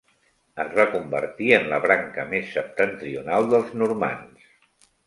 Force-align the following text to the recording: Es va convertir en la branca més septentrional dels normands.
Es 0.63 0.71
va 0.79 0.85
convertir 0.95 1.51
en 1.59 1.69
la 1.75 1.81
branca 1.85 2.27
més 2.35 2.51
septentrional 2.57 3.53
dels 3.55 3.75
normands. 3.85 4.53